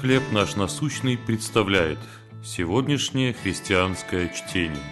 [0.00, 1.98] «Хлеб наш насущный» представляет
[2.44, 4.82] сегодняшнее христианское чтение.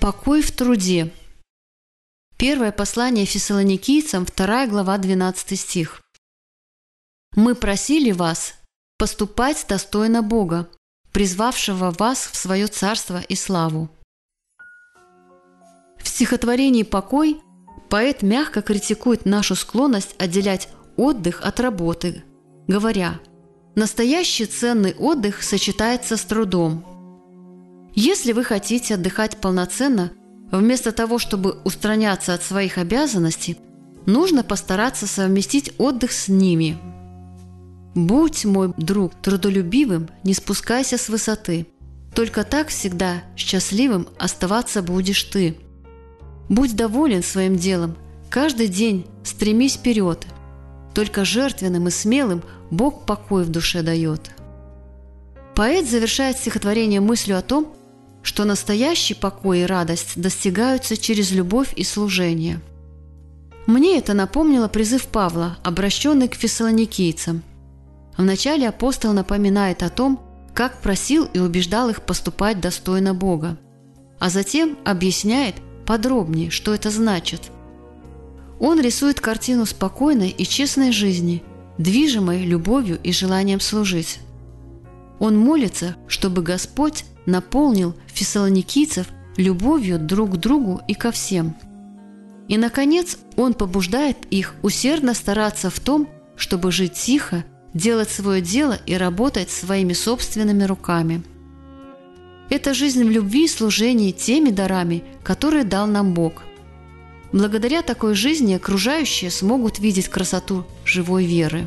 [0.00, 1.12] Покой в труде.
[2.38, 6.00] Первое послание фессалоникийцам, 2 глава, 12 стих.
[7.34, 8.54] «Мы просили вас
[8.98, 10.68] поступать достойно Бога,
[11.12, 13.90] призвавшего вас в свое царство и славу».
[15.98, 17.40] В стихотворении «Покой»
[17.90, 22.24] поэт мягко критикует нашу склонность отделять отдых от работы,
[22.66, 23.20] говоря
[23.74, 26.84] «Настоящий ценный отдых сочетается с трудом».
[27.94, 30.12] Если вы хотите отдыхать полноценно,
[30.50, 33.58] вместо того, чтобы устраняться от своих обязанностей,
[34.04, 36.78] нужно постараться совместить отдых с ними.
[37.94, 41.66] Будь, мой друг, трудолюбивым, не спускайся с высоты.
[42.14, 45.56] Только так всегда счастливым оставаться будешь ты.
[46.48, 47.96] Будь доволен своим делом,
[48.28, 50.26] каждый день стремись вперед–
[50.96, 54.30] только жертвенным и смелым Бог покой в душе дает.
[55.54, 57.74] Поэт завершает стихотворение мыслью о том,
[58.22, 62.62] что настоящий покой и радость достигаются через любовь и служение.
[63.66, 67.42] Мне это напомнило призыв Павла, обращенный к фессалоникийцам.
[68.16, 70.18] Вначале апостол напоминает о том,
[70.54, 73.58] как просил и убеждал их поступать достойно Бога,
[74.18, 77.42] а затем объясняет подробнее, что это значит–
[78.58, 81.42] он рисует картину спокойной и честной жизни,
[81.78, 84.20] движимой любовью и желанием служить.
[85.18, 91.56] Он молится, чтобы Господь наполнил фессалоникийцев любовью друг к другу и ко всем.
[92.48, 98.78] И, наконец, он побуждает их усердно стараться в том, чтобы жить тихо, делать свое дело
[98.86, 101.22] и работать своими собственными руками.
[102.48, 106.44] Это жизнь в любви и служении теми дарами, которые дал нам Бог–
[107.36, 111.66] Благодаря такой жизни окружающие смогут видеть красоту живой веры.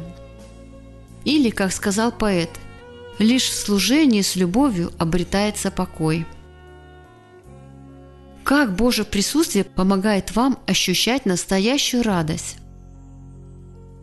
[1.26, 2.50] Или, как сказал поэт,
[3.20, 6.26] лишь в служении с любовью обретается покой.
[8.44, 12.58] Как Божье присутствие помогает вам ощущать настоящую радость?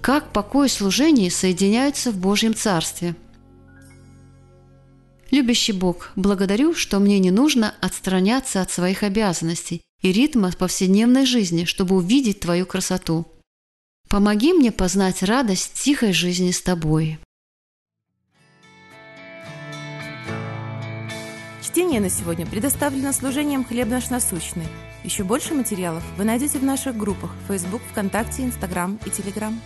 [0.01, 3.17] Как покой и служение соединяются в Божьем Царстве?
[5.33, 11.65] Любящий Бог, благодарю, что мне не нужно отстраняться от своих обязанностей и ритма повседневной жизни,
[11.65, 13.27] чтобы увидеть Твою красоту.
[14.09, 17.19] Помоги мне познать радость тихой жизни с Тобой.
[21.63, 24.67] Чтение на сегодня предоставлено служением «Хлеб наш насущный».
[25.05, 29.61] Еще больше материалов вы найдете в наших группах Facebook, ВКонтакте, Инстаграм и Телеграм.